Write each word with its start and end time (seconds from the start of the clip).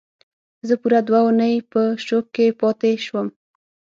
زه 0.67 0.73
پوره 0.81 0.99
دوه 1.07 1.19
اونۍ 1.25 1.55
په 1.71 1.81
شوک 2.05 2.25
کې 2.35 2.47
پاتې 2.59 2.91
شوم 3.05 3.27